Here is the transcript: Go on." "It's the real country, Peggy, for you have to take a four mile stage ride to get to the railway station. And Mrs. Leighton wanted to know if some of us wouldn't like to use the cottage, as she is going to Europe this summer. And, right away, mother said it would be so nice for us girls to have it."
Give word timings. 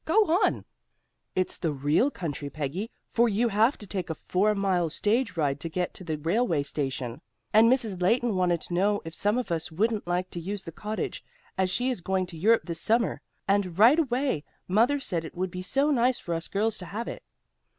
Go 0.03 0.25
on." 0.43 0.65
"It's 1.35 1.59
the 1.59 1.71
real 1.71 2.09
country, 2.09 2.49
Peggy, 2.49 2.89
for 3.07 3.29
you 3.29 3.49
have 3.49 3.77
to 3.77 3.85
take 3.85 4.09
a 4.09 4.15
four 4.15 4.55
mile 4.55 4.89
stage 4.89 5.37
ride 5.37 5.59
to 5.59 5.69
get 5.69 5.93
to 5.93 6.03
the 6.03 6.17
railway 6.17 6.63
station. 6.63 7.21
And 7.53 7.71
Mrs. 7.71 8.01
Leighton 8.01 8.35
wanted 8.35 8.61
to 8.61 8.73
know 8.73 9.03
if 9.05 9.13
some 9.13 9.37
of 9.37 9.51
us 9.51 9.71
wouldn't 9.71 10.07
like 10.07 10.31
to 10.31 10.39
use 10.39 10.63
the 10.63 10.71
cottage, 10.71 11.23
as 11.55 11.69
she 11.69 11.91
is 11.91 12.01
going 12.01 12.25
to 12.25 12.35
Europe 12.39 12.63
this 12.65 12.81
summer. 12.81 13.21
And, 13.47 13.77
right 13.77 13.99
away, 13.99 14.43
mother 14.67 14.99
said 14.99 15.23
it 15.23 15.35
would 15.35 15.51
be 15.51 15.61
so 15.61 15.91
nice 15.91 16.17
for 16.17 16.33
us 16.33 16.47
girls 16.47 16.79
to 16.79 16.85
have 16.85 17.07
it." 17.07 17.21